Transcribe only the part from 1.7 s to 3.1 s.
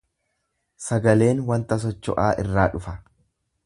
socho’aa irraa dhufa.